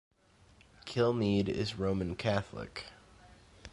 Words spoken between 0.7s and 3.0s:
Kilmeade is Roman Catholic.